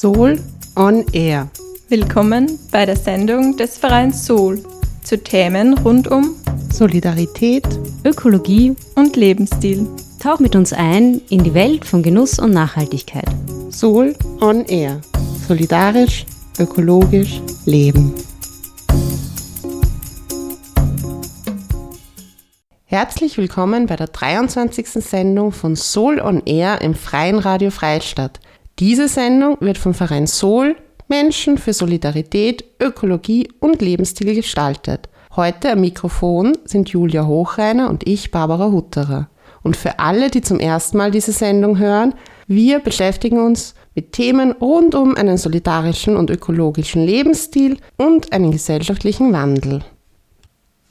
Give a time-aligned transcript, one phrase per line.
[0.00, 0.38] Soul
[0.76, 1.50] on Air.
[1.88, 4.62] Willkommen bei der Sendung des Vereins Soul
[5.02, 6.36] zu Themen rund um
[6.72, 7.66] Solidarität,
[8.04, 9.88] Ökologie und Lebensstil.
[10.22, 13.26] Tauch mit uns ein in die Welt von Genuss und Nachhaltigkeit.
[13.72, 15.00] Soul on Air.
[15.48, 16.26] Solidarisch,
[16.60, 18.14] ökologisch, leben.
[22.84, 24.90] Herzlich willkommen bei der 23.
[24.90, 28.38] Sendung von Soul on Air im Freien Radio Freistadt.
[28.78, 30.76] Diese Sendung wird vom Verein Sol
[31.08, 35.08] Menschen für Solidarität, Ökologie und Lebensstil gestaltet.
[35.34, 39.28] Heute am Mikrofon sind Julia Hochreiner und ich, Barbara Hutterer.
[39.64, 42.14] Und für alle, die zum ersten Mal diese Sendung hören,
[42.46, 49.32] wir beschäftigen uns mit Themen rund um einen solidarischen und ökologischen Lebensstil und einen gesellschaftlichen
[49.32, 49.82] Wandel.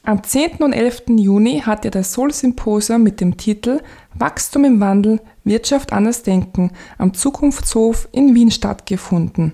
[0.08, 0.64] Am 10.
[0.64, 1.04] und 11.
[1.18, 3.82] Juni hat ja das Sol-Symposium mit dem Titel
[4.14, 9.52] Wachstum im Wandel, Wirtschaft anders denken am Zukunftshof in Wien stattgefunden.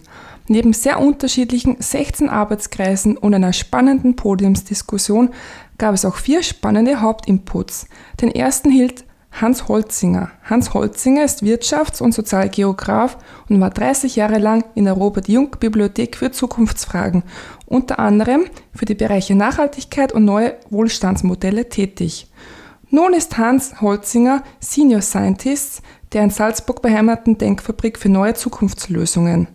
[0.48, 5.32] Neben sehr unterschiedlichen 16 Arbeitskreisen und einer spannenden Podiumsdiskussion
[5.80, 7.88] gab es auch vier spannende Hauptinputs.
[8.22, 10.32] Den ersten hielt Hans Holzinger.
[10.44, 13.18] Hans Holzinger ist Wirtschafts- und Sozialgeograf
[13.50, 17.24] und war 30 Jahre lang in der Robert Jung Bibliothek für Zukunftsfragen,
[17.66, 22.28] unter anderem für die Bereiche Nachhaltigkeit und neue Wohlstandsmodelle tätig.
[22.90, 25.82] Nun ist Hans Holzinger Senior Scientist
[26.14, 29.48] der in Salzburg beheimateten Denkfabrik für neue Zukunftslösungen,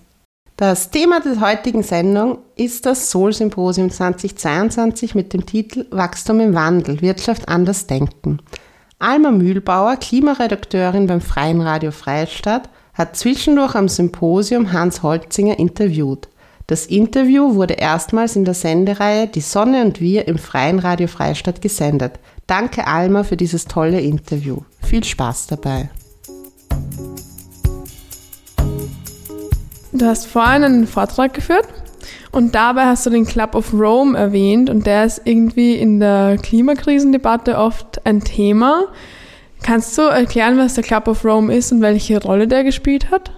[0.58, 7.02] Das Thema der heutigen Sendung ist das Soul-Symposium 2022 mit dem Titel Wachstum im Wandel,
[7.02, 8.42] Wirtschaft anders denken.
[9.00, 16.28] Alma Mühlbauer, Klimaredakteurin beim Freien Radio Freistadt, hat zwischendurch am Symposium Hans Holzinger interviewt.
[16.70, 21.64] Das Interview wurde erstmals in der Sendereihe Die Sonne und wir im Freien Radio Freistadt
[21.64, 22.20] gesendet.
[22.46, 24.60] Danke Alma für dieses tolle Interview.
[24.84, 25.90] Viel Spaß dabei.
[29.92, 31.68] Du hast vorhin einen Vortrag geführt
[32.32, 36.38] und dabei hast du den Club of Rome erwähnt und der ist irgendwie in der
[36.38, 38.84] Klimakrisendebatte oft ein Thema.
[39.64, 43.32] Kannst du erklären, was der Club of Rome ist und welche Rolle der gespielt hat?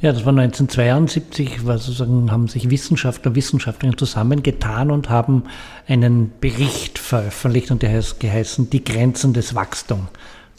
[0.00, 5.44] Ja, das war 1972, war sozusagen, haben sich Wissenschaftler und Wissenschaftlerinnen zusammengetan und haben
[5.86, 10.08] einen Bericht veröffentlicht und der heißt geheißen Die Grenzen des Wachstums.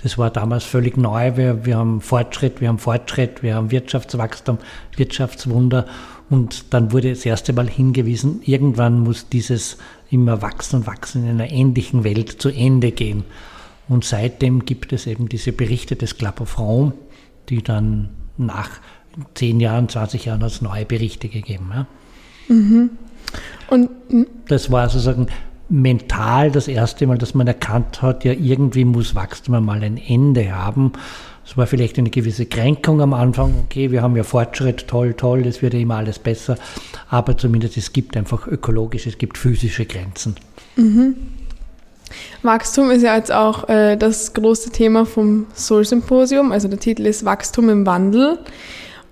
[0.01, 1.35] Das war damals völlig neu.
[1.35, 4.57] Wir, wir haben Fortschritt, wir haben Fortschritt, wir haben Wirtschaftswachstum,
[4.96, 5.85] Wirtschaftswunder.
[6.29, 9.78] Und dann wurde das erste Mal hingewiesen, irgendwann muss dieses
[10.09, 13.23] immer wachsen und wachsen in einer ähnlichen Welt zu Ende gehen.
[13.88, 16.94] Und seitdem gibt es eben diese Berichte des Club of Rome,
[17.50, 18.69] die dann nach
[19.33, 21.71] zehn Jahren, 20 Jahren als neue Berichte gegeben.
[21.73, 21.87] Ja.
[22.47, 22.89] Mhm.
[23.69, 23.89] Und
[24.47, 25.27] das war sozusagen
[25.69, 30.55] mental das erste Mal, dass man erkannt hat, ja, irgendwie muss Wachstum einmal ein Ende
[30.55, 30.93] haben.
[31.45, 33.53] Es war vielleicht eine gewisse Kränkung am Anfang.
[33.65, 36.57] Okay, wir haben ja Fortschritt, toll, toll, es wird ja immer alles besser.
[37.09, 40.35] Aber zumindest es gibt einfach ökologische, es gibt physische Grenzen.
[40.75, 41.15] Mhm.
[42.41, 46.51] Wachstum ist ja jetzt auch äh, das große Thema vom Soul Symposium.
[46.51, 48.39] Also der Titel ist Wachstum im Wandel.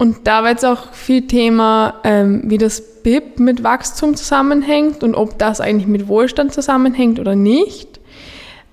[0.04, 5.16] Und da war jetzt auch viel Thema, ähm, wie das BIP mit Wachstum zusammenhängt und
[5.16, 8.02] ob das eigentlich mit Wohlstand zusammenhängt oder nicht.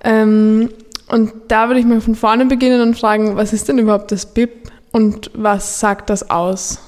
[0.02, 0.70] Ähm,
[1.06, 4.26] und da würde ich mal von vorne beginnen und fragen, was ist denn überhaupt das
[4.26, 6.80] BIP und was sagt das aus?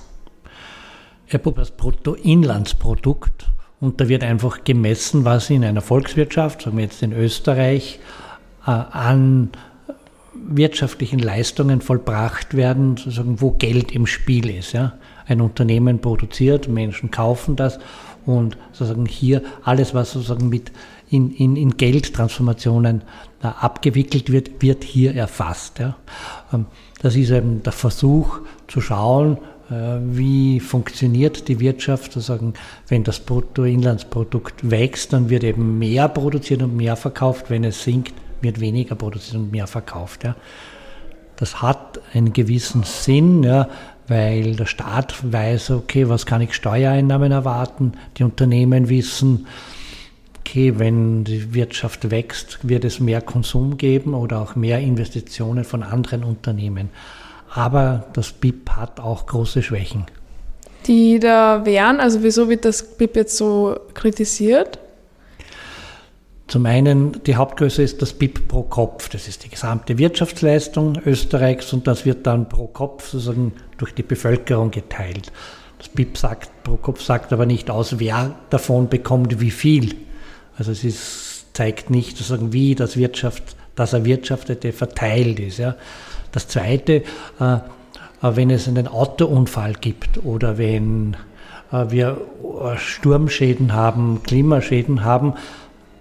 [1.31, 3.47] Das Bruttoinlandsprodukt
[3.81, 8.01] und da wird einfach gemessen, was in einer Volkswirtschaft, sagen wir jetzt in Österreich,
[8.67, 9.51] äh, an
[10.35, 14.73] wirtschaftlichen Leistungen vollbracht werden, sozusagen, wo Geld im Spiel ist.
[14.73, 14.95] Ja?
[15.27, 17.79] Ein Unternehmen produziert, Menschen kaufen das
[18.25, 20.73] und sozusagen hier alles, was sozusagen mit
[21.11, 23.03] in, in, in Geldtransformationen
[23.43, 25.79] äh, abgewickelt wird, wird hier erfasst.
[25.79, 25.97] Ja?
[26.53, 26.67] Ähm,
[27.03, 29.37] das ist eben der Versuch zu schauen,
[29.71, 32.55] äh, wie funktioniert die Wirtschaft, sozusagen,
[32.89, 38.15] wenn das Bruttoinlandsprodukt wächst, dann wird eben mehr produziert und mehr verkauft, wenn es sinkt,
[38.43, 40.25] wird weniger produziert und mehr verkauft.
[40.25, 40.37] Ja.
[41.37, 43.69] Das hat einen gewissen Sinn, ja,
[44.09, 49.47] weil der Staat weiß, okay, was kann ich Steuereinnahmen erwarten, die Unternehmen wissen,
[50.41, 55.83] okay, wenn die Wirtschaft wächst, wird es mehr Konsum geben oder auch mehr Investitionen von
[55.83, 56.91] anderen Unternehmen.
[57.55, 60.07] Aber das BIP hat auch große Schwächen.
[60.87, 64.79] Die da wären, also wieso wird das BIP jetzt so kritisiert?
[66.49, 69.09] Zum einen, die Hauptgröße ist das BIP pro Kopf.
[69.09, 74.03] Das ist die gesamte Wirtschaftsleistung Österreichs und das wird dann pro Kopf sozusagen durch die
[74.03, 75.33] Bevölkerung geteilt.
[75.79, 79.95] Das BIP sagt, pro Kopf sagt aber nicht aus, wer davon bekommt wie viel.
[80.59, 85.59] Also es ist, zeigt nicht sozusagen, wie das, Wirtschaft, das Erwirtschaftete verteilt ist.
[85.59, 85.77] Ja.
[86.33, 87.03] Das Zweite,
[87.41, 87.59] äh,
[88.21, 91.17] wenn es einen Autounfall gibt oder wenn
[91.73, 92.21] äh, wir
[92.77, 95.35] Sturmschäden haben, Klimaschäden haben,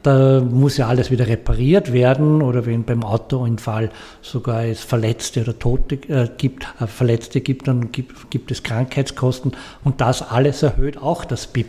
[0.03, 5.57] da muss ja alles wieder repariert werden oder wenn beim Autounfall sogar es Verletzte oder
[5.57, 9.53] Tote äh, gibt, äh, Verletzte gibt, dann gibt, gibt es Krankheitskosten
[9.83, 11.67] und das alles erhöht auch das BIP.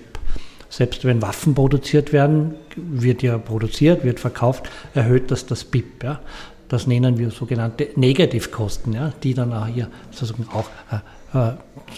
[0.71, 6.03] Selbst wenn Waffen produziert werden, wird ja produziert, wird verkauft, erhöht das das BIP.
[6.03, 6.21] Ja.
[6.69, 11.53] Das nennen wir sogenannte Negativkosten, ja, die dann auch hier sozusagen auch äh, äh,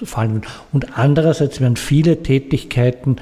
[0.05, 0.43] fallen.
[0.73, 3.19] Und andererseits werden viele Tätigkeiten,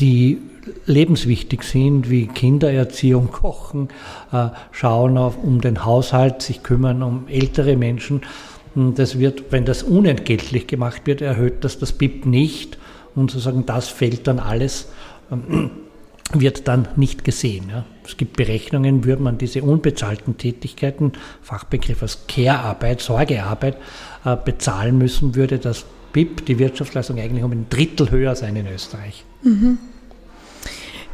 [0.00, 0.38] die
[0.86, 3.88] lebenswichtig sind, wie Kindererziehung, Kochen,
[4.32, 8.22] äh, schauen auf, um den Haushalt, sich kümmern um ältere Menschen.
[8.74, 12.78] Das wird, wenn das unentgeltlich gemacht wird, erhöht das das BIP nicht
[13.14, 14.88] und sozusagen das fällt dann alles,
[15.30, 15.70] ähm,
[16.32, 17.70] wird dann nicht gesehen.
[18.04, 21.12] Es gibt Berechnungen, würde man diese unbezahlten Tätigkeiten,
[21.42, 23.76] Fachbegriff als Care-Arbeit, Sorgearbeit,
[24.24, 28.66] äh, bezahlen müssen, würde das BIP, die Wirtschaftsleistung, eigentlich um ein Drittel höher sein in
[28.66, 29.24] Österreich.
[29.42, 29.78] Mhm.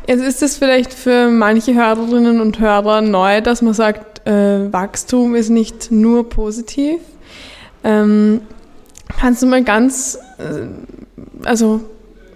[0.07, 5.35] Jetzt ist es vielleicht für manche Hörerinnen und Hörer neu, dass man sagt, äh, Wachstum
[5.35, 7.01] ist nicht nur positiv.
[7.85, 8.41] Ähm,
[9.19, 11.81] kannst du mal ganz, äh, also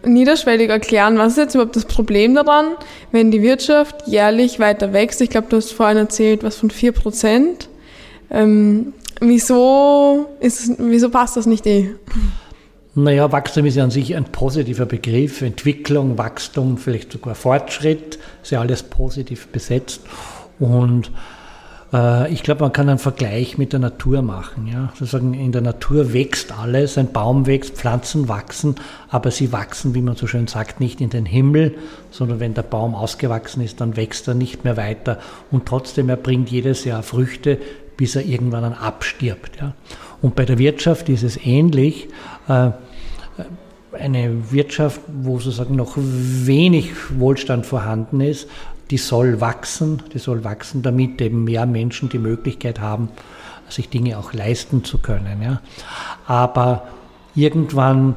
[0.05, 2.67] niederschwellig erklären, was ist jetzt überhaupt das Problem daran,
[3.11, 5.21] wenn die Wirtschaft jährlich weiter wächst?
[5.21, 7.69] Ich glaube, du hast vorhin erzählt, was von 4 Prozent.
[8.31, 11.95] Ähm, wieso, wieso passt das nicht eh?
[12.97, 15.43] Naja, Wachstum ist ja an sich ein positiver Begriff.
[15.43, 20.03] Entwicklung, Wachstum, vielleicht sogar Fortschritt, ist ja alles positiv besetzt.
[20.61, 21.11] Und
[21.93, 24.69] äh, ich glaube, man kann einen Vergleich mit der Natur machen.
[24.69, 24.93] Ja?
[24.95, 28.77] Sozusagen in der Natur wächst alles, ein Baum wächst, Pflanzen wachsen,
[29.09, 31.75] aber sie wachsen, wie man so schön sagt, nicht in den Himmel,
[32.13, 35.19] sondern wenn der Baum ausgewachsen ist, dann wächst er nicht mehr weiter.
[35.51, 37.59] Und trotzdem, er bringt jedes Jahr Früchte,
[37.97, 39.57] bis er irgendwann dann abstirbt.
[39.61, 39.75] Ja?
[40.23, 42.09] Und bei der Wirtschaft ist es ähnlich.
[42.49, 42.71] Äh,
[43.99, 48.49] eine Wirtschaft, wo sozusagen noch wenig Wohlstand vorhanden ist,
[48.91, 53.09] die soll wachsen, die soll wachsen, damit eben mehr Menschen die Möglichkeit haben,
[53.69, 55.43] sich Dinge auch leisten zu können.
[55.43, 55.61] Ja.
[56.27, 56.89] Aber
[57.35, 58.15] irgendwann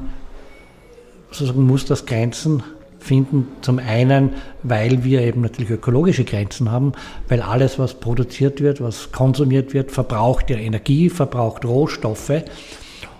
[1.30, 2.62] sozusagen muss das Grenzen
[2.98, 3.48] finden.
[3.62, 4.30] Zum einen,
[4.62, 6.92] weil wir eben natürlich ökologische Grenzen haben,
[7.28, 12.42] weil alles, was produziert wird, was konsumiert wird, verbraucht ja Energie, verbraucht Rohstoffe.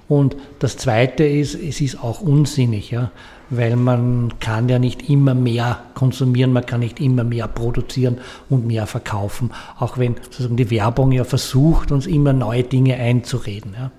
[0.08, 3.10] Und das Zweite ist, es ist auch unsinnig, ja,
[3.50, 8.18] weil man kann ja nicht immer mehr konsumieren, man kann nicht immer mehr produzieren
[8.48, 13.74] und mehr verkaufen, auch wenn sozusagen die Werbung ja versucht, uns immer neue Dinge einzureden.
[13.78, 13.90] Ja.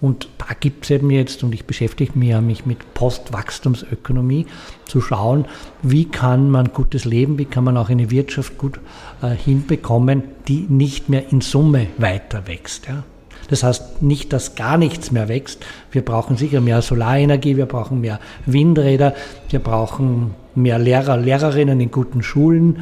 [0.00, 4.46] Und da gibt es eben jetzt, und ich beschäftige mich ja mit Postwachstumsökonomie,
[4.84, 5.46] zu schauen,
[5.82, 8.78] wie kann man gutes Leben, wie kann man auch eine Wirtschaft gut
[9.22, 12.86] äh, hinbekommen, die nicht mehr in Summe weiter wächst.
[12.88, 13.04] Ja.
[13.48, 15.64] Das heißt nicht, dass gar nichts mehr wächst.
[15.90, 19.14] Wir brauchen sicher mehr Solarenergie, wir brauchen mehr Windräder,
[19.50, 22.80] wir brauchen mehr Lehrer, Lehrerinnen in guten Schulen.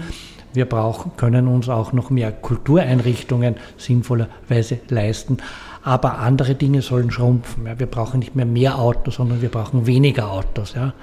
[0.54, 5.38] Wir brauchen, können uns auch noch mehr Kultureinrichtungen sinnvollerweise leisten.
[5.82, 7.66] Aber andere Dinge sollen schrumpfen.
[7.66, 10.74] Ja, wir brauchen nicht mehr mehr Autos, sondern wir brauchen weniger Autos.
[10.74, 10.94] Ja.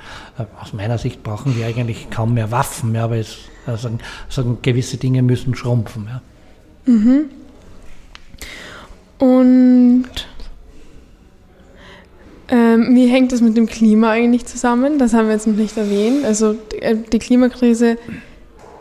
[0.60, 3.38] Aus meiner Sicht brauchen wir eigentlich kaum mehr Waffen, ja, aber es,
[3.68, 3.91] also,
[4.27, 6.08] also gewisse Dinge müssen schrumpfen.
[6.86, 7.25] Mhm.
[9.22, 10.08] Und
[12.48, 14.98] ähm, wie hängt das mit dem Klima eigentlich zusammen?
[14.98, 16.25] Das haben wir jetzt noch nicht erwähnt.
[16.25, 17.98] Also die, äh, die Klimakrise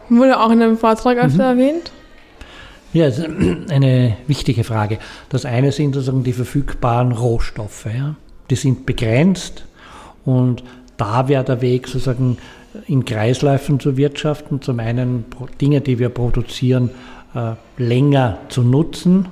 [0.08, 1.60] wurde auch in einem Vortrag öfter mhm.
[1.60, 1.92] erwähnt.
[2.94, 4.98] Ja, das ist eine wichtige Frage.
[5.28, 7.84] Das eine sind sozusagen die verfügbaren Rohstoffe.
[7.94, 8.14] Ja?
[8.48, 9.66] Die sind begrenzt
[10.24, 10.64] und
[10.96, 12.38] da wäre der Weg sozusagen
[12.86, 14.62] in Kreisläufen zu wirtschaften.
[14.62, 15.26] Zum einen
[15.60, 16.88] Dinge, die wir produzieren,
[17.34, 19.28] äh, länger zu nutzen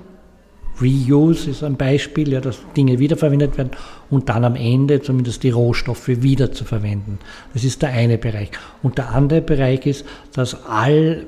[0.80, 3.70] Reuse ist ein Beispiel, ja, dass Dinge wiederverwendet werden
[4.10, 7.18] und dann am Ende zumindest die Rohstoffe wieder zu verwenden.
[7.52, 8.50] Das ist der eine Bereich.
[8.82, 11.26] Und der andere Bereich ist, dass all,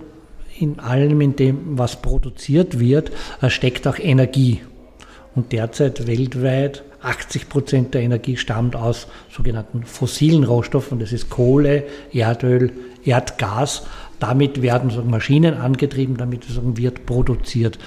[0.59, 4.61] in allem, in dem, was produziert wird, äh, steckt auch Energie.
[5.35, 10.99] Und derzeit weltweit 80 Prozent der Energie stammt aus sogenannten fossilen Rohstoffen.
[10.99, 12.73] Das ist Kohle, Erdöl,
[13.05, 13.87] Erdgas.
[14.19, 16.45] Damit werden so Maschinen angetrieben, damit
[16.77, 17.79] wird produziert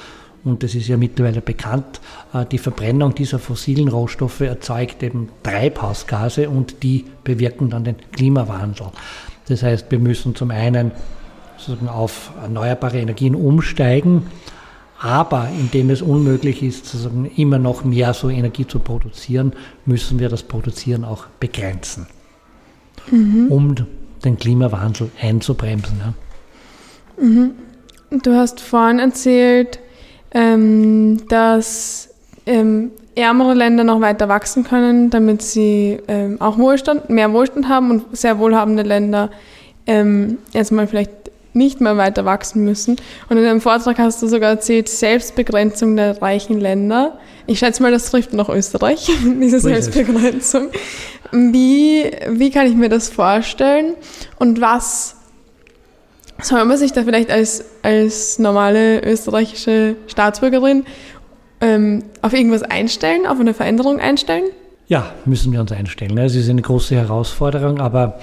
[0.45, 2.01] und das ist ja mittlerweile bekannt,
[2.33, 8.87] äh, die Verbrennung dieser fossilen Rohstoffe erzeugt eben Treibhausgase und die bewirken dann den Klimawandel.
[9.47, 10.91] Das heißt, wir müssen zum einen
[11.57, 14.27] sozusagen auf erneuerbare Energien umsteigen,
[14.99, 19.53] aber indem es unmöglich ist, sozusagen immer noch mehr so Energie zu produzieren,
[19.85, 22.07] müssen wir das Produzieren auch begrenzen,
[23.11, 23.47] mhm.
[23.49, 23.75] um
[24.23, 25.99] den Klimawandel einzubremsen.
[25.99, 27.23] Ja.
[27.23, 27.51] Mhm.
[28.23, 29.79] Du hast vorhin erzählt,
[30.33, 32.09] ähm, dass
[32.45, 37.91] ähm, ärmere Länder noch weiter wachsen können, damit sie ähm, auch Wohlstand, mehr Wohlstand haben
[37.91, 39.29] und sehr wohlhabende Länder
[39.85, 41.11] ähm, erstmal vielleicht
[41.53, 42.95] nicht mehr weiter wachsen müssen.
[43.29, 47.19] Und in deinem Vortrag hast du sogar erzählt, Selbstbegrenzung der reichen Länder.
[47.45, 49.11] Ich schätze mal, das trifft noch Österreich,
[49.41, 50.69] diese Selbstbegrenzung.
[51.31, 53.93] Wie, wie kann ich mir das vorstellen?
[54.39, 55.15] Und was
[56.41, 60.85] soll man sich da vielleicht als, als normale österreichische Staatsbürgerin
[61.61, 64.45] ähm, auf irgendwas einstellen, auf eine Veränderung einstellen?
[64.87, 66.17] Ja, müssen wir uns einstellen.
[66.17, 68.19] Es ist eine große Herausforderung, aber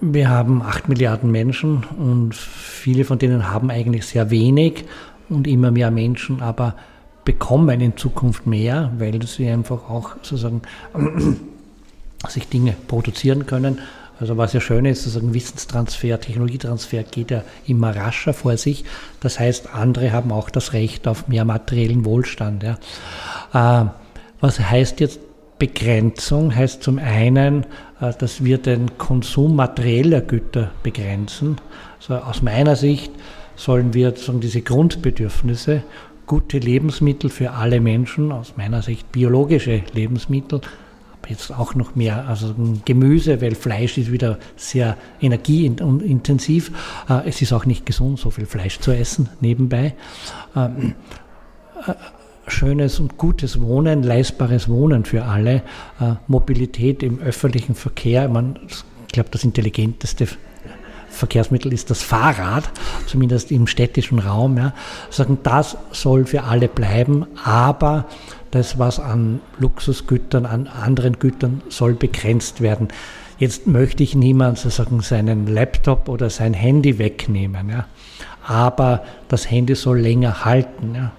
[0.00, 4.84] wir haben acht Milliarden Menschen und viele von denen haben eigentlich sehr wenig
[5.28, 6.74] und immer mehr Menschen, aber
[7.24, 10.62] bekommen in Zukunft mehr, weil sie einfach auch sozusagen
[12.28, 13.78] sich Dinge produzieren können.
[14.18, 18.84] Also was ja schön ist, sozusagen Wissenstransfer, Technologietransfer geht ja immer rascher vor sich.
[19.20, 22.62] Das heißt, andere haben auch das Recht auf mehr materiellen Wohlstand.
[22.62, 23.82] Ja.
[23.82, 23.88] Äh,
[24.40, 25.20] was heißt jetzt
[25.58, 26.54] Begrenzung?
[26.54, 27.64] Heißt zum einen,
[28.00, 31.56] äh, dass wir den Konsum materieller Güter begrenzen.
[31.98, 33.12] Also aus meiner Sicht
[33.54, 35.82] sollen wir sozusagen diese Grundbedürfnisse,
[36.26, 40.60] gute Lebensmittel für alle Menschen, aus meiner Sicht biologische Lebensmittel,
[41.28, 42.54] jetzt auch noch mehr, also
[42.84, 46.70] Gemüse, weil Fleisch ist wieder sehr energieintensiv.
[47.08, 49.94] Äh, es ist auch nicht gesund, so viel Fleisch zu essen nebenbei
[50.54, 50.94] ähm,
[51.86, 51.94] äh,
[52.48, 55.62] schönes und gutes Wohnen, leistbares Wohnen für alle,
[56.00, 58.28] äh, Mobilität im öffentlichen Verkehr.
[58.28, 60.28] Man, ich glaube, das intelligenteste
[61.08, 62.70] Verkehrsmittel ist das Fahrrad,
[63.06, 64.58] zumindest im städtischen Raum.
[64.58, 64.74] Ja.
[65.10, 68.06] Sagen, das soll für alle bleiben, aber
[68.50, 72.88] das, was an Luxusgütern, an anderen Gütern soll begrenzt werden.
[73.38, 77.86] Jetzt möchte ich niemand sozusagen seinen Laptop oder sein Handy wegnehmen, ja.
[78.46, 80.94] aber das Handy soll länger halten.
[80.94, 81.12] Ja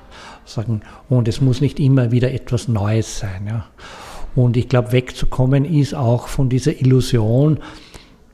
[0.50, 3.48] sagen, und es muss nicht immer wieder etwas Neues sein.
[3.48, 3.65] Ja.
[4.36, 7.60] Und ich glaube, wegzukommen ist auch von dieser Illusion,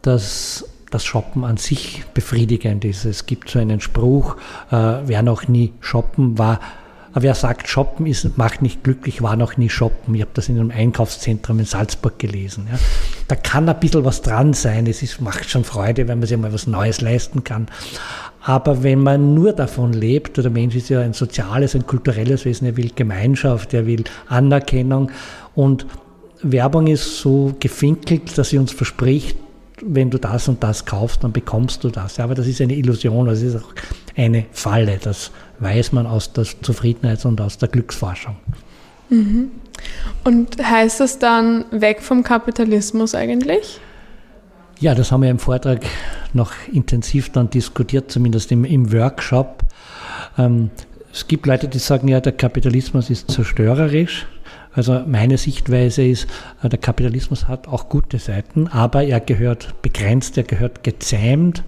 [0.01, 3.05] dass das Shoppen an sich befriedigend ist.
[3.05, 4.35] Es gibt so einen Spruch,
[4.69, 6.59] äh, wer noch nie shoppen war,
[7.13, 10.15] wer sagt, shoppen ist, macht nicht glücklich, war noch nie shoppen.
[10.15, 12.67] Ich habe das in einem Einkaufszentrum in Salzburg gelesen.
[12.71, 12.79] Ja.
[13.27, 14.87] Da kann ein bisschen was dran sein.
[14.87, 17.67] Es ist, macht schon Freude, wenn man sich mal was Neues leisten kann.
[18.41, 22.67] Aber wenn man nur davon lebt, der Mensch ist ja ein soziales, ein kulturelles Wesen,
[22.67, 25.11] er will Gemeinschaft, er will Anerkennung
[25.55, 25.85] und
[26.41, 29.37] Werbung ist so gefinkelt, dass sie uns verspricht,
[29.81, 32.19] wenn du das und das kaufst, dann bekommst du das.
[32.19, 33.73] aber das ist eine Illusion, das ist auch
[34.15, 34.99] eine Falle.
[35.01, 35.31] Das
[35.63, 38.35] weiß man aus der Zufriedenheits- und aus der Glücksforschung.
[39.09, 39.51] Mhm.
[40.23, 43.79] Und heißt das dann weg vom Kapitalismus eigentlich?
[44.79, 45.85] Ja, das haben wir im Vortrag
[46.33, 49.63] noch intensiv dann diskutiert, zumindest im, im Workshop.
[50.37, 50.71] Ähm,
[51.11, 54.25] es gibt Leute, die sagen, ja, der Kapitalismus ist zerstörerisch.
[54.73, 56.27] Also meine Sichtweise ist,
[56.61, 61.63] äh, der Kapitalismus hat auch gute Seiten, aber er gehört begrenzt, er gehört gezähmt.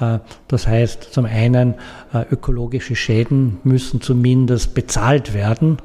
[0.00, 1.74] Äh, das heißt, zum einen
[2.12, 5.78] äh, ökologische Schäden müssen zumindest bezahlt werden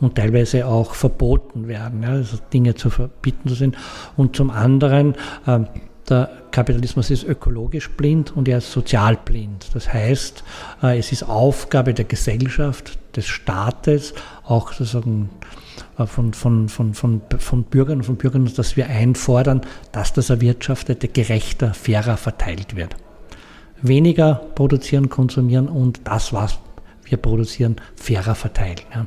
[0.00, 3.76] und teilweise auch verboten werden, also Dinge zu verbieten sind.
[4.16, 5.14] Und zum anderen
[5.46, 5.66] ähm,
[6.08, 9.66] der Kapitalismus ist ökologisch blind und er ist sozial blind.
[9.74, 10.42] Das heißt,
[10.82, 15.30] es ist Aufgabe der Gesellschaft, des Staates, auch sozusagen
[16.06, 21.08] von, von, von, von, von Bürgern und von Bürgern, dass wir einfordern, dass das Erwirtschaftete
[21.08, 22.96] gerechter, fairer verteilt wird.
[23.82, 26.58] Weniger produzieren, konsumieren und das, was
[27.04, 28.80] wir produzieren, fairer verteilen.
[28.94, 29.06] Ja.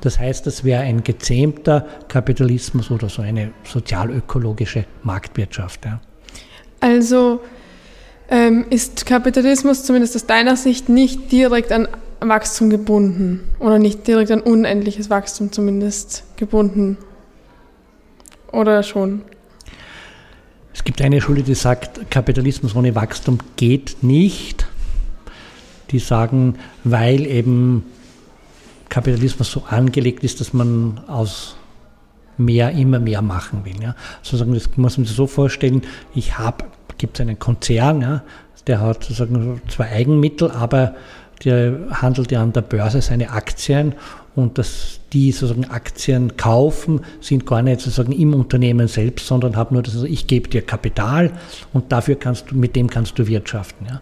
[0.00, 5.84] Das heißt, es wäre ein gezähmter Kapitalismus oder so eine sozialökologische Marktwirtschaft.
[5.84, 6.00] Ja.
[6.80, 7.40] Also
[8.30, 11.88] ähm, ist Kapitalismus zumindest aus deiner Sicht nicht direkt an
[12.20, 16.98] Wachstum gebunden oder nicht direkt an unendliches Wachstum zumindest gebunden?
[18.52, 19.22] Oder schon?
[20.72, 24.66] Es gibt eine Schule, die sagt, Kapitalismus ohne Wachstum geht nicht.
[25.90, 27.84] Die sagen, weil eben
[28.88, 31.56] Kapitalismus so angelegt ist, dass man aus
[32.36, 33.80] mehr, immer mehr machen will.
[33.80, 33.94] Ja.
[34.22, 35.82] Sozusagen, das muss man sich so vorstellen,
[36.14, 36.64] ich habe,
[36.98, 38.22] gibt es einen Konzern, ja,
[38.66, 40.94] der hat sozusagen zwei Eigenmittel, aber
[41.44, 43.94] der handelt ja an der Börse seine Aktien
[44.34, 49.74] und dass die sozusagen Aktien kaufen, sind gar nicht sozusagen im Unternehmen selbst, sondern haben
[49.74, 51.32] nur das, also ich gebe dir Kapital
[51.72, 53.86] und dafür kannst du, mit dem kannst du wirtschaften.
[53.86, 54.00] Ja.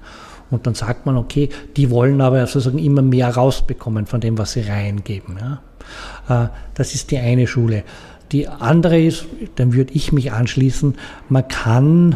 [0.51, 4.53] Und dann sagt man, okay, die wollen aber sozusagen immer mehr rausbekommen von dem, was
[4.53, 5.39] sie reingeben.
[5.39, 6.45] Ja.
[6.45, 7.85] Äh, das ist die eine Schule.
[8.33, 9.25] Die andere ist,
[9.57, 10.97] dann würde ich mich anschließen,
[11.29, 12.13] man kann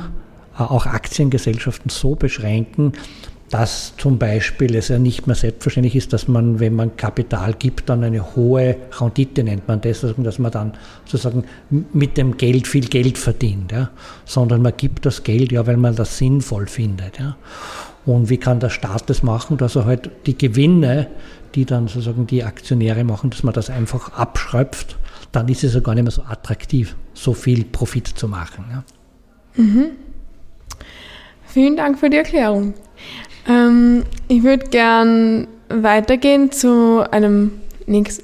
[0.59, 2.93] äh, auch Aktiengesellschaften so beschränken,
[3.53, 7.91] dass zum Beispiel es ja nicht mehr selbstverständlich ist, dass man, wenn man Kapital gibt,
[7.91, 10.73] dann eine hohe Rendite nennt man das, dass man dann
[11.05, 11.45] sozusagen
[11.93, 13.91] mit dem Geld viel Geld verdient, ja?
[14.25, 17.19] sondern man gibt das Geld ja, weil man das sinnvoll findet.
[17.19, 17.37] Ja?
[18.07, 21.09] Und wie kann der Staat das machen, dass er halt die Gewinne,
[21.55, 24.97] die dann sozusagen die Aktionäre machen, dass man das einfach abschröpft,
[25.31, 28.65] dann ist es ja gar nicht mehr so attraktiv, so viel Profit zu machen.
[28.71, 28.83] Ja?
[29.63, 29.91] Mhm.
[31.45, 32.73] Vielen Dank für die Erklärung.
[33.49, 37.53] Ähm, ich würde gern weitergehen zu einem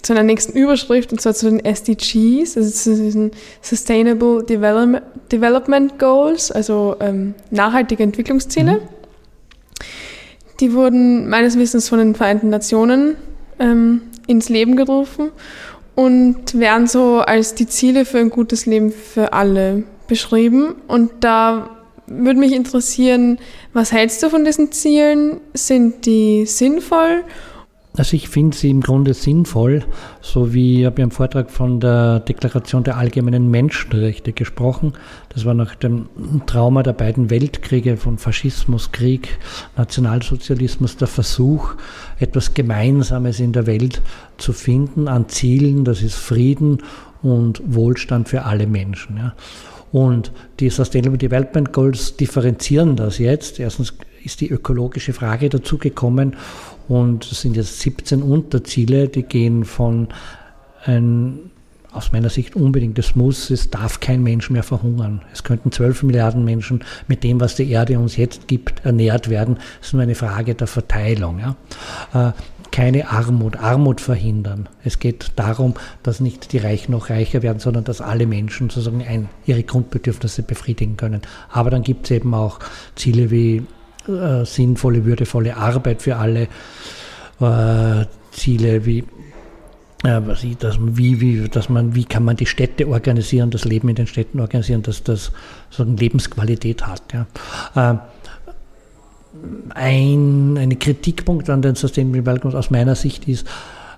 [0.02, 5.98] zu einer nächsten Überschrift und zwar zu den SDGs, also zu diesen Sustainable Development, Development
[5.98, 8.74] Goals, also ähm, nachhaltige Entwicklungsziele.
[8.74, 8.80] Mhm.
[10.60, 13.16] Die wurden meines Wissens von den Vereinten Nationen
[13.58, 15.30] ähm, ins Leben gerufen
[15.94, 20.76] und werden so als die Ziele für ein gutes Leben für alle beschrieben.
[20.86, 21.77] Und da
[22.08, 23.38] würde mich interessieren,
[23.72, 25.40] was hältst du von diesen Zielen?
[25.54, 27.24] Sind die sinnvoll?
[27.98, 29.82] Also ich finde sie im Grunde sinnvoll,
[30.20, 34.92] so wie ich habe im Vortrag von der Deklaration der allgemeinen Menschenrechte gesprochen.
[35.30, 36.08] Das war nach dem
[36.46, 39.38] Trauma der beiden Weltkriege von Faschismus, Krieg,
[39.76, 41.74] Nationalsozialismus der Versuch,
[42.20, 44.00] etwas Gemeinsames in der Welt
[44.36, 45.84] zu finden an Zielen.
[45.84, 46.78] Das ist Frieden
[47.22, 49.16] und Wohlstand für alle Menschen.
[49.16, 49.34] Ja.
[49.92, 53.58] Und die Sustainable Development Goals differenzieren das jetzt.
[53.58, 56.36] Erstens ist die ökologische Frage dazugekommen
[56.88, 60.08] und es sind jetzt 17 Unterziele, die gehen von
[60.84, 61.50] ein
[61.90, 65.22] aus meiner Sicht unbedingt, es muss, es darf kein Mensch mehr verhungern.
[65.32, 69.56] Es könnten 12 Milliarden Menschen mit dem, was die Erde uns jetzt gibt, ernährt werden.
[69.80, 71.40] Es ist nur eine Frage der Verteilung.
[71.40, 72.34] Ja.
[72.70, 74.68] Keine Armut, Armut verhindern.
[74.84, 79.02] Es geht darum, dass nicht die Reichen noch reicher werden, sondern dass alle Menschen sozusagen
[79.02, 81.22] ein, ihre Grundbedürfnisse befriedigen können.
[81.50, 82.58] Aber dann gibt es eben auch
[82.94, 83.64] Ziele wie
[84.08, 86.48] äh, sinnvolle, würdevolle Arbeit für alle,
[87.40, 89.04] äh, Ziele wie
[90.04, 90.20] äh,
[90.60, 94.06] dass, wie, wie, dass man, wie kann man die Städte organisieren, das Leben in den
[94.06, 95.32] Städten organisieren, dass das
[95.70, 97.02] so eine Lebensqualität hat.
[97.12, 98.08] Ja.
[99.70, 103.46] Ein eine Kritikpunkt an den Sustainable Development aus meiner Sicht ist,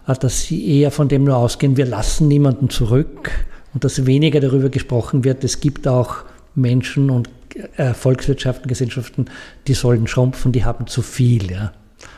[0.07, 3.31] äh, dass sie eher von dem nur ausgehen, wir lassen niemanden zurück
[3.75, 6.25] und dass weniger darüber gesprochen wird, es gibt auch
[6.55, 7.29] Menschen und
[7.77, 9.27] äh, Volkswirtschaften, Gesellschaften,
[9.67, 11.51] die sollen schrumpfen, die haben zu viel.
[11.51, 11.73] Ja.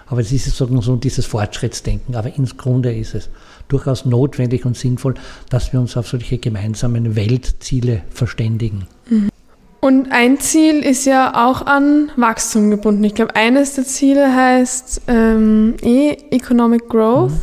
[0.06, 2.14] Aber es ist sozusagen so dieses Fortschrittsdenken.
[2.14, 3.30] Aber ins Grunde ist es
[3.68, 5.14] durchaus notwendig und sinnvoll,
[5.48, 8.86] dass wir uns auf solche gemeinsamen Weltziele verständigen.
[9.08, 9.31] Mhm.
[9.84, 13.02] Und ein Ziel ist ja auch an Wachstum gebunden.
[13.02, 17.32] Ich glaube, eines der Ziele heißt ähm, e Economic Growth.
[17.32, 17.40] Mhm.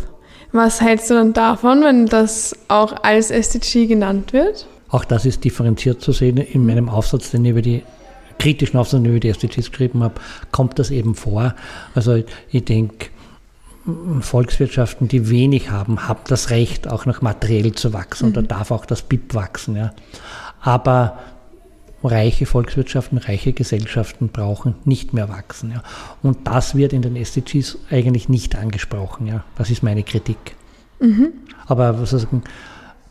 [0.54, 4.68] Was hältst du dann davon, wenn das auch als SDG genannt wird?
[4.88, 6.38] Auch das ist differenziert zu sehen.
[6.38, 7.84] In meinem Aufsatz, den ich über die
[8.40, 10.16] kritischen Aufsatz, den ich über die SDGs geschrieben habe,
[10.54, 11.56] kommt das eben vor.
[11.94, 13.08] Also ich denke,
[14.22, 18.30] Volkswirtschaften, die wenig haben, haben das Recht, auch noch materiell zu wachsen.
[18.30, 18.38] Mhm.
[18.38, 19.76] Und da darf auch das BIP wachsen.
[19.76, 19.92] Ja.
[20.62, 21.20] Aber
[22.04, 25.72] reiche Volkswirtschaften, reiche Gesellschaften brauchen, nicht mehr wachsen.
[25.72, 25.84] Ja.
[26.22, 29.28] Und das wird in den SDGs eigentlich nicht angesprochen.
[29.28, 29.44] Ja.
[29.58, 30.56] Das ist meine Kritik.
[31.00, 31.34] Mhm.
[31.68, 32.44] Aber sozusagen,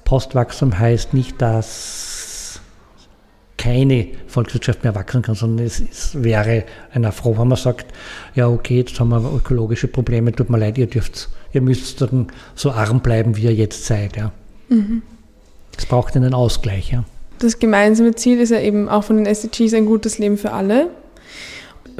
[0.05, 2.61] Postwachstum heißt nicht, dass
[3.59, 7.93] keine Volkswirtschaft mehr wachsen kann, sondern es, es wäre einer froh, wenn man sagt,
[8.35, 12.03] ja okay, jetzt haben wir ökologische Probleme, tut mir leid, ihr dürft, ihr müsst
[12.55, 14.17] so arm bleiben, wie ihr jetzt seid.
[14.17, 14.33] Ja.
[14.69, 15.03] Mhm.
[15.77, 16.93] Es braucht einen Ausgleich.
[16.93, 17.05] Ja
[17.39, 20.91] das gemeinsame Ziel ist ja eben auch von den SDGs ein gutes Leben für alle.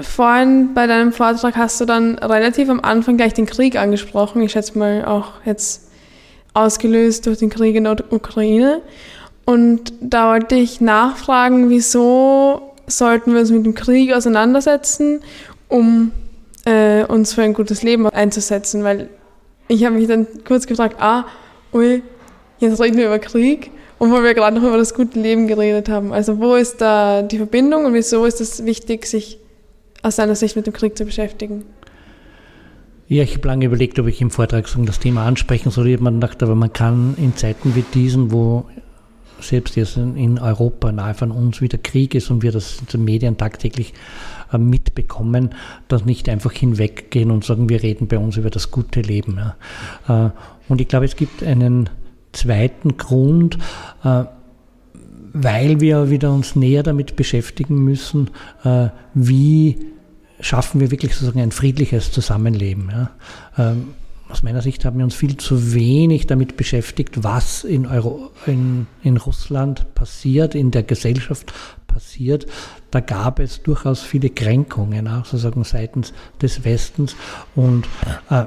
[0.01, 4.43] Vorhin bei deinem Vortrag hast du dann relativ am Anfang gleich den Krieg angesprochen.
[4.43, 5.89] Ich schätze mal auch jetzt
[6.55, 8.83] ausgelöst durch den Krieg in der Ukraine.
[9.45, 15.21] Und da wollte ich nachfragen, wieso sollten wir uns mit dem Krieg auseinandersetzen,
[15.69, 16.13] um
[16.65, 18.85] äh, uns für ein gutes Leben einzusetzen?
[18.85, 19.09] Weil
[19.69, 21.25] ich habe mich dann kurz gefragt, ah,
[21.73, 22.03] ui,
[22.59, 23.71] jetzt reden wir über Krieg.
[23.99, 26.13] Und wo wir gerade noch über das gute Leben geredet haben.
[26.13, 29.39] Also wo ist da die Verbindung und wieso ist es wichtig, sich
[30.03, 31.65] aus seiner Sicht mit dem Krieg zu beschäftigen?
[33.09, 35.89] Ja, ich habe lange überlegt, ob ich im Vortrag das Thema ansprechen soll.
[35.89, 38.67] Ich habe mir gedacht, aber man kann in Zeiten wie diesen, wo
[39.41, 43.05] selbst jetzt in Europa nahe von uns wieder Krieg ist und wir das in den
[43.05, 43.95] Medien tagtäglich
[44.53, 45.55] äh, mitbekommen,
[45.89, 49.41] das nicht einfach hinweggehen und sagen, wir reden bei uns über das gute Leben.
[50.09, 50.31] Äh,
[50.69, 51.89] und ich glaube, es gibt einen
[52.39, 53.59] zweiten Grund,
[54.05, 54.25] äh,
[55.33, 58.31] weil wir wieder uns näher damit beschäftigen müssen,
[58.65, 59.79] äh, wie
[60.41, 62.91] schaffen wir wirklich sozusagen ein friedliches Zusammenleben.
[62.91, 63.11] Ja.
[63.59, 63.89] Ähm,
[64.29, 68.87] aus meiner Sicht haben wir uns viel zu wenig damit beschäftigt, was in, Euro, in,
[69.03, 71.53] in Russland passiert, in der Gesellschaft
[71.87, 72.47] passiert.
[72.91, 77.17] Da gab es durchaus viele Kränkungen, auch sozusagen seitens des Westens.
[77.57, 77.87] Und
[78.31, 78.45] äh,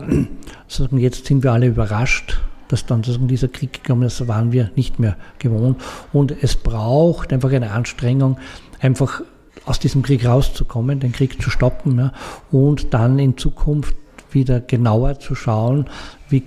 [0.68, 2.40] sozusagen jetzt sind wir alle überrascht,
[2.72, 5.82] dass dann sozusagen dieser Krieg gekommen ist, waren wir nicht mehr gewohnt.
[6.14, 8.38] Und es braucht einfach eine Anstrengung,
[8.80, 9.22] einfach
[9.66, 12.14] aus diesem Krieg rauszukommen, den Krieg zu stoppen ja,
[12.52, 13.96] und dann in Zukunft
[14.32, 15.86] wieder genauer zu schauen,
[16.30, 16.44] wie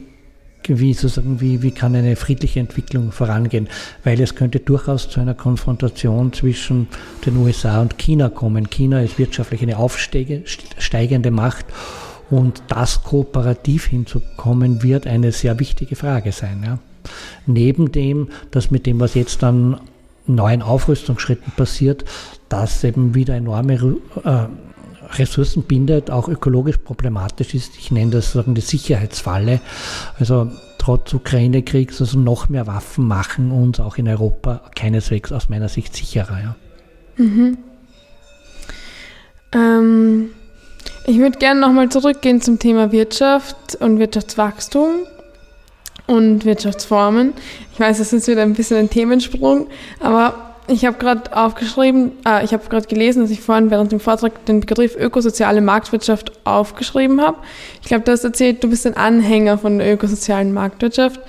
[0.66, 3.68] wie, sozusagen, wie, wie kann eine friedliche Entwicklung vorangehen,
[4.02, 6.88] weil es könnte durchaus zu einer Konfrontation zwischen
[7.26, 8.70] den USA und China kommen.
[8.70, 11.66] China ist wirtschaftlich eine aufsteigende Macht
[12.30, 16.62] und das kooperativ hinzukommen wird eine sehr wichtige Frage sein.
[16.64, 16.78] Ja.
[17.46, 19.80] Neben dem, dass mit dem, was jetzt dann
[20.26, 22.04] neuen Aufrüstungsschritten passiert,
[22.48, 23.74] das eben wieder enorme
[24.24, 24.46] äh,
[25.18, 27.76] Ressourcen bindet, auch ökologisch problematisch ist.
[27.76, 29.60] Ich nenne das sozusagen die Sicherheitsfalle.
[30.18, 35.68] Also trotz Ukraine-Kriegs, also noch mehr Waffen machen uns auch in Europa keineswegs aus meiner
[35.68, 36.40] Sicht sicherer.
[36.40, 36.56] Ja.
[37.16, 37.58] Mhm.
[39.52, 40.30] Ähm,
[41.06, 45.06] ich würde gerne nochmal zurückgehen zum Thema Wirtschaft und Wirtschaftswachstum
[46.06, 47.34] und Wirtschaftsformen.
[47.72, 49.66] Ich weiß, das ist wieder ein bisschen ein Themensprung,
[50.00, 54.00] aber ich habe gerade aufgeschrieben, äh, ich habe gerade gelesen, dass ich vorhin während dem
[54.00, 57.36] Vortrag den Begriff ökosoziale Marktwirtschaft aufgeschrieben habe.
[57.82, 61.20] Ich glaube, du hast erzählt, du bist ein Anhänger von der ökosozialen Marktwirtschaft.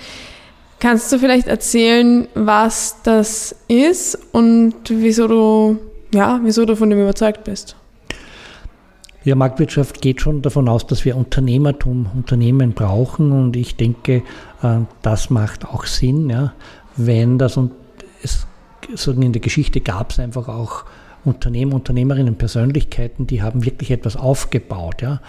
[0.80, 5.80] Kannst du vielleicht erzählen, was das ist und wieso du,
[6.14, 7.76] ja, wieso du von dem überzeugt bist?
[9.26, 14.22] Ja, Marktwirtschaft geht schon davon aus, dass wir Unternehmertum, Unternehmen brauchen und ich denke,
[14.62, 16.54] äh, das macht auch Sinn, ja,
[16.96, 17.72] wenn das und
[18.22, 18.46] es
[18.94, 20.86] sagen, in der Geschichte gab es einfach auch
[21.24, 25.02] Unternehmen, Unternehmerinnen, Persönlichkeiten, die haben wirklich etwas aufgebaut.
[25.02, 25.22] Ja.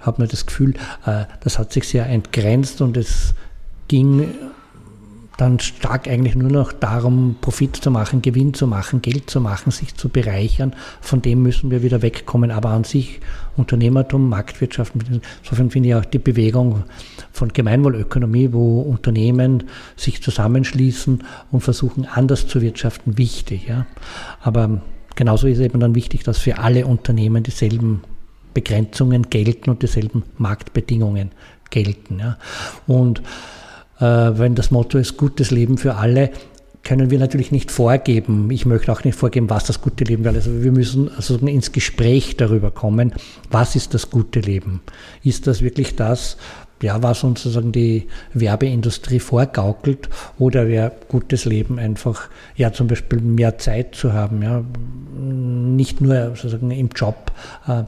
[0.00, 3.34] Habe mir das Gefühl, äh, das hat sich sehr entgrenzt und es
[3.88, 4.28] ging
[5.42, 9.72] dann stark eigentlich nur noch darum, Profit zu machen, Gewinn zu machen, Geld zu machen,
[9.72, 10.72] sich zu bereichern.
[11.00, 12.52] Von dem müssen wir wieder wegkommen.
[12.52, 13.20] Aber an sich
[13.56, 14.92] Unternehmertum, Marktwirtschaft,
[15.40, 16.84] insofern finde ich auch die Bewegung
[17.32, 19.64] von Gemeinwohlökonomie, wo Unternehmen
[19.96, 23.66] sich zusammenschließen und versuchen, anders zu wirtschaften, wichtig.
[23.66, 23.86] Ja.
[24.42, 24.80] Aber
[25.16, 28.04] genauso ist eben dann wichtig, dass für alle Unternehmen dieselben
[28.54, 31.32] Begrenzungen gelten und dieselben Marktbedingungen
[31.70, 32.20] gelten.
[32.20, 32.38] Ja.
[32.86, 33.22] Und
[34.02, 36.30] wenn das Motto ist gutes Leben für alle,
[36.82, 38.50] können wir natürlich nicht vorgeben.
[38.50, 40.34] Ich möchte auch nicht vorgeben, was das gute Leben wäre.
[40.34, 43.14] Also wir müssen also ins Gespräch darüber kommen,
[43.50, 44.80] was ist das gute Leben?
[45.22, 46.36] Ist das wirklich das,
[46.82, 53.20] ja, was uns sozusagen die Werbeindustrie vorgaukelt oder wäre gutes Leben einfach, ja, zum Beispiel
[53.20, 54.64] mehr Zeit zu haben, ja,
[55.16, 57.30] nicht nur sozusagen im Job
[57.68, 57.84] äh,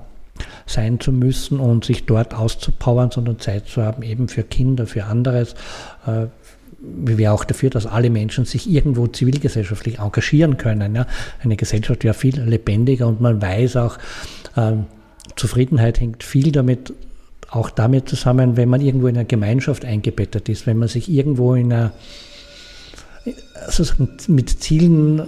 [0.66, 5.04] sein zu müssen und sich dort auszupowern, sondern Zeit zu haben, eben für Kinder, für
[5.04, 5.54] anderes.
[6.06, 6.26] Äh,
[6.80, 11.06] wir wären auch dafür, dass alle Menschen sich irgendwo zivilgesellschaftlich engagieren können.
[11.42, 13.98] Eine Gesellschaft wäre viel lebendiger und man weiß auch,
[14.56, 14.72] äh,
[15.36, 16.92] Zufriedenheit hängt viel damit,
[17.50, 21.54] auch damit zusammen, wenn man irgendwo in einer Gemeinschaft eingebettet ist, wenn man sich irgendwo
[21.54, 21.92] in einer,
[23.68, 25.26] sozusagen mit Zielen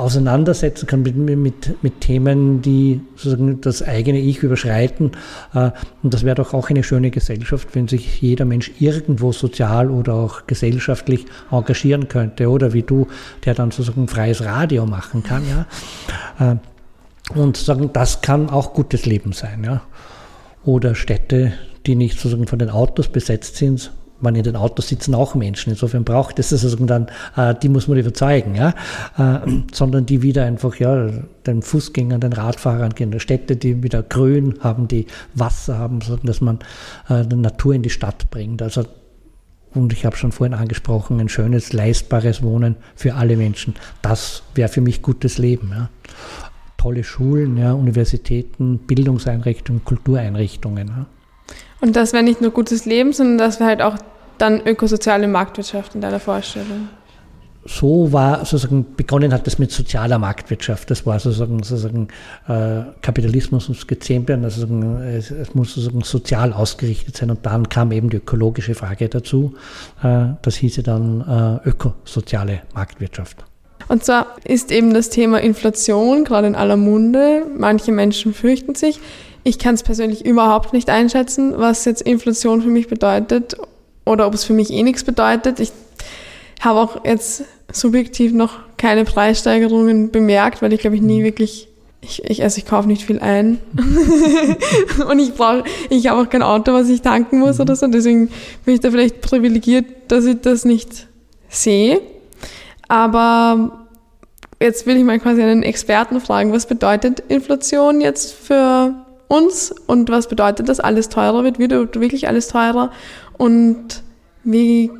[0.00, 5.12] auseinandersetzen kann mit, mit, mit Themen, die sozusagen das eigene Ich überschreiten.
[5.54, 5.70] Äh,
[6.02, 10.14] und das wäre doch auch eine schöne Gesellschaft, wenn sich jeder Mensch irgendwo sozial oder
[10.14, 12.48] auch gesellschaftlich engagieren könnte.
[12.48, 13.06] Oder wie du,
[13.44, 15.42] der dann sozusagen freies Radio machen kann.
[15.48, 16.52] Ja?
[16.52, 16.56] Äh,
[17.38, 19.62] und sagen, das kann auch gutes Leben sein.
[19.64, 19.82] Ja?
[20.64, 21.52] Oder Städte,
[21.86, 25.70] die nicht sozusagen von den Autos besetzt sind, man in den Autos sitzen auch Menschen.
[25.70, 28.74] Insofern braucht es das also dann, äh, die muss man überzeugen, ja,
[29.18, 29.40] äh,
[29.72, 31.10] sondern die wieder einfach, ja,
[31.46, 36.40] den Fußgängern, den Radfahrern gehen, Städte, die wieder grün haben, die Wasser haben, so, dass
[36.40, 36.58] man
[37.08, 38.62] äh, die Natur in die Stadt bringt.
[38.62, 38.84] Also
[39.72, 43.74] und ich habe schon vorhin angesprochen, ein schönes, leistbares Wohnen für alle Menschen.
[44.02, 45.70] Das wäre für mich gutes Leben.
[45.70, 45.90] Ja.
[46.76, 50.88] Tolle Schulen, ja, Universitäten, Bildungseinrichtungen, Kultureinrichtungen.
[50.88, 51.06] Ja.
[51.80, 53.96] Und das wäre nicht nur gutes Leben, sondern das wäre halt auch
[54.38, 56.88] dann ökosoziale Marktwirtschaft in deiner Vorstellung.
[57.66, 60.90] So war sozusagen, begonnen hat es mit sozialer Marktwirtschaft.
[60.90, 62.08] Das war sozusagen, sozusagen
[62.48, 64.66] äh, Kapitalismus muss gezähmt werden, also
[65.02, 67.30] es, es, muss sozusagen sozial ausgerichtet sein.
[67.30, 69.54] Und dann kam eben die ökologische Frage dazu.
[70.02, 73.44] Äh, das hieße dann äh, ökosoziale Marktwirtschaft.
[73.88, 77.44] Und zwar ist eben das Thema Inflation gerade in aller Munde.
[77.58, 79.00] Manche Menschen fürchten sich.
[79.42, 83.56] Ich kann es persönlich überhaupt nicht einschätzen, was jetzt Inflation für mich bedeutet
[84.04, 85.60] oder ob es für mich eh nichts bedeutet.
[85.60, 85.72] Ich
[86.60, 91.24] habe auch jetzt subjektiv noch keine Preissteigerungen bemerkt, weil ich glaube ich nie mhm.
[91.24, 91.68] wirklich
[92.02, 93.58] ich, ich, also ich kaufe nicht viel ein
[95.10, 97.62] und ich brauche, ich habe auch kein Auto, was ich tanken muss mhm.
[97.62, 97.86] oder so.
[97.88, 98.28] Deswegen
[98.64, 101.08] bin ich da vielleicht privilegiert, dass ich das nicht
[101.50, 102.00] sehe.
[102.88, 103.86] Aber
[104.60, 108.94] jetzt will ich mal quasi einen Experten fragen, was bedeutet Inflation jetzt für
[109.30, 112.90] uns und was bedeutet das, alles teurer wird, wird wirklich alles teurer
[113.38, 114.02] und
[114.42, 114.90] wie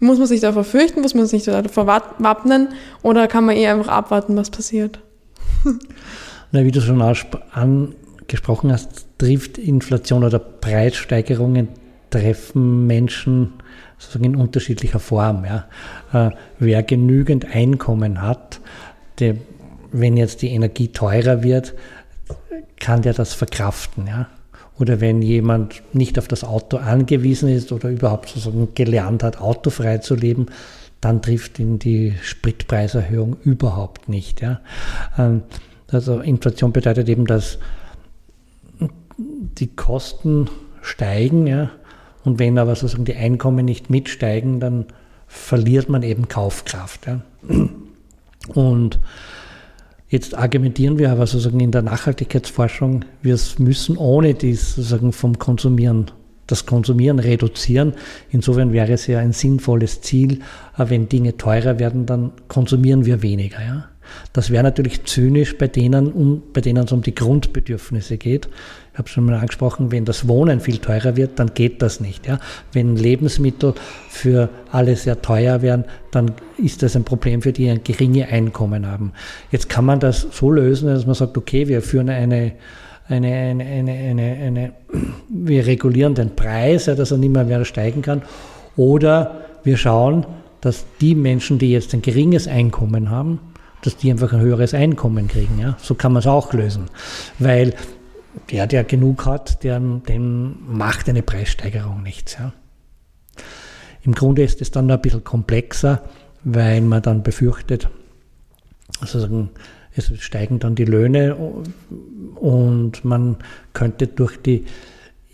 [0.00, 2.68] muss man sich davor fürchten, muss man sich davor wappnen
[3.02, 4.98] oder kann man eher einfach abwarten, was passiert?
[6.52, 11.68] Na, wie du schon angesprochen hast, trifft Inflation oder Preissteigerungen
[12.10, 13.52] treffen Menschen
[13.98, 15.44] sozusagen in unterschiedlicher Form.
[15.44, 15.66] Ja.
[16.12, 18.60] Äh, wer genügend Einkommen hat,
[19.18, 19.36] der,
[19.92, 21.74] wenn jetzt die Energie teurer wird,
[22.78, 24.06] kann der das verkraften.
[24.06, 24.28] Ja.
[24.78, 29.98] Oder wenn jemand nicht auf das Auto angewiesen ist oder überhaupt sozusagen gelernt hat, autofrei
[29.98, 30.46] zu leben,
[31.00, 34.40] dann trifft ihn die Spritpreiserhöhung überhaupt nicht.
[34.40, 34.60] Ja.
[35.16, 35.42] Ähm,
[35.90, 37.58] also Inflation bedeutet eben, dass
[39.20, 40.48] die Kosten
[40.82, 41.70] steigen, ja,
[42.24, 44.86] und wenn aber sozusagen die Einkommen nicht mitsteigen, dann
[45.26, 47.06] verliert man eben Kaufkraft.
[47.06, 47.20] Ja.
[48.54, 48.98] Und
[50.08, 56.10] jetzt argumentieren wir aber sozusagen in der Nachhaltigkeitsforschung, wir müssen ohne dies sozusagen vom Konsumieren
[56.48, 57.92] das Konsumieren reduzieren.
[58.30, 60.40] Insofern wäre es ja ein sinnvolles Ziel,
[60.76, 63.60] wenn Dinge teurer werden, dann konsumieren wir weniger.
[63.60, 63.88] Ja?
[64.32, 68.48] Das wäre natürlich zynisch bei denen, um, bei denen es um die Grundbedürfnisse geht.
[68.98, 72.26] Habe schon mal angesprochen, wenn das Wohnen viel teurer wird, dann geht das nicht.
[72.26, 72.40] Ja?
[72.72, 73.74] Wenn Lebensmittel
[74.08, 78.26] für alle sehr teuer werden, dann ist das ein Problem für die, die ein geringe
[78.26, 79.12] Einkommen haben.
[79.52, 82.52] Jetzt kann man das so lösen, dass man sagt, okay, wir führen eine
[83.08, 84.72] eine, eine, eine, eine, eine,
[85.28, 88.22] wir regulieren den Preis, dass er nicht mehr, mehr steigen kann.
[88.76, 90.26] Oder wir schauen,
[90.60, 93.40] dass die Menschen, die jetzt ein geringes Einkommen haben,
[93.82, 95.58] dass die einfach ein höheres Einkommen kriegen.
[95.58, 95.76] Ja?
[95.80, 96.86] So kann man es auch lösen.
[97.38, 97.74] Weil
[98.50, 102.36] der, der genug hat, der, dem macht eine Preissteigerung nichts.
[102.38, 102.52] Ja?
[104.02, 106.02] Im Grunde ist es dann ein bisschen komplexer,
[106.44, 107.88] weil man dann befürchtet,
[109.00, 109.50] sozusagen,
[109.94, 111.36] es steigen dann die Löhne
[112.36, 113.36] und man
[113.72, 114.64] könnte durch die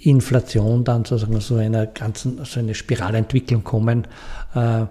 [0.00, 4.06] Inflation dann sozusagen so einer ganzen, so eine Spiralentwicklung kommen,
[4.54, 4.86] äh,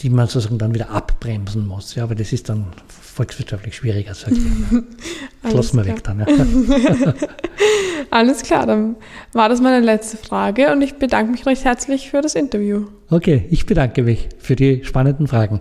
[0.00, 1.94] die man sozusagen dann wieder abbremsen muss.
[1.94, 4.84] Ja, aber das ist dann volkswirtschaftlich schwieriger, sag ich mal.
[5.50, 6.20] Schloss mal weg dann.
[6.20, 6.26] Ja.
[8.10, 8.96] Alles klar, dann
[9.32, 12.86] war das meine letzte Frage und ich bedanke mich recht herzlich für das Interview.
[13.10, 15.60] Okay, ich bedanke mich für die spannenden Fragen.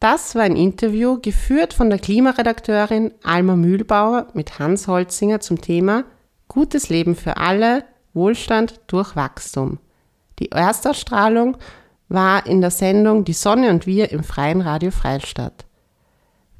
[0.00, 6.04] Das war ein Interview geführt von der Klimaredakteurin Alma Mühlbauer mit Hans Holzinger zum Thema
[6.48, 7.84] Gutes Leben für alle,
[8.14, 9.78] Wohlstand durch Wachstum.
[10.38, 11.58] Die Erstausstrahlung
[12.08, 15.66] war in der Sendung Die Sonne und wir im Freien Radio Freistadt.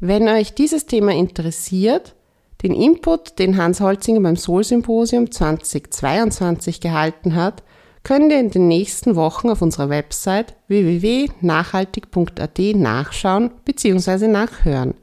[0.01, 2.15] Wenn euch dieses Thema interessiert,
[2.63, 7.63] den Input, den Hans Holzinger beim Sol-Symposium 2022 gehalten hat,
[8.03, 14.27] könnt ihr in den nächsten Wochen auf unserer Website www.nachhaltig.at nachschauen bzw.
[14.29, 14.95] nachhören.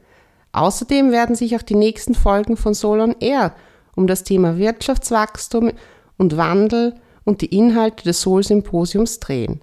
[0.52, 3.54] Außerdem werden sich auch die nächsten Folgen von Solon Air
[3.96, 5.72] um das Thema Wirtschaftswachstum
[6.18, 9.62] und Wandel und die Inhalte des Sol-Symposiums drehen.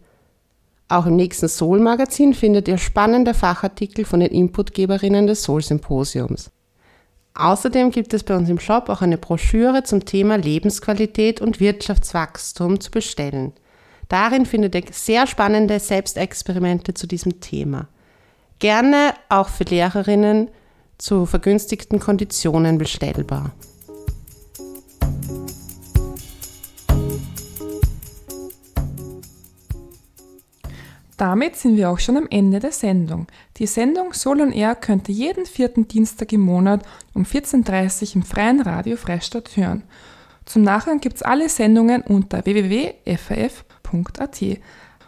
[0.88, 6.50] Auch im nächsten Sol-Magazin findet ihr spannende Fachartikel von den Inputgeberinnen des Sol-Symposiums.
[7.34, 12.78] Außerdem gibt es bei uns im Shop auch eine Broschüre zum Thema Lebensqualität und Wirtschaftswachstum
[12.80, 13.52] zu bestellen.
[14.08, 17.88] Darin findet ihr sehr spannende Selbstexperimente zu diesem Thema.
[18.60, 20.48] Gerne auch für Lehrerinnen
[20.98, 23.50] zu vergünstigten Konditionen bestellbar.
[31.16, 33.28] Damit sind wir auch schon am Ende der Sendung.
[33.56, 38.16] Die Sendung Soul on Air könnt ihr jeden vierten Dienstag im Monat um 14.30 Uhr
[38.16, 39.84] im freien Radio Freistadt hören.
[40.44, 44.44] Zum Nachhören gibt es alle Sendungen unter www.faf.at.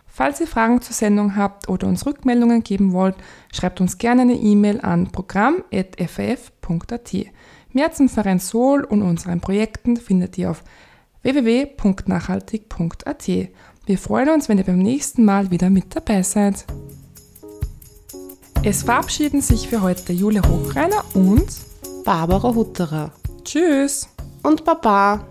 [0.07, 3.17] Falls ihr Fragen zur Sendung habt oder uns Rückmeldungen geben wollt,
[3.53, 7.15] schreibt uns gerne eine E-Mail an programm.faf.at.
[7.73, 10.65] Mehr zum Verein Soul und unseren Projekten findet ihr auf
[11.23, 13.29] www.nachhaltig.at.
[13.87, 16.65] Wir freuen uns, wenn ihr beim nächsten Mal wieder mit dabei seid.
[18.65, 21.47] Es verabschieden sich für heute Julia Hochreiner und
[22.05, 23.13] Barbara Hutterer.
[23.45, 24.09] Tschüss
[24.43, 25.25] und Baba.